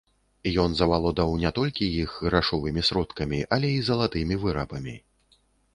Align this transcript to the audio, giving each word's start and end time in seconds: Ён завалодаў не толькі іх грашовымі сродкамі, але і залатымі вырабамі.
Ён 0.63 0.71
завалодаў 0.77 1.35
не 1.43 1.51
толькі 1.59 1.91
іх 2.03 2.15
грашовымі 2.31 2.81
сродкамі, 2.91 3.45
але 3.57 3.67
і 3.77 3.87
залатымі 3.93 4.35
вырабамі. 4.47 5.01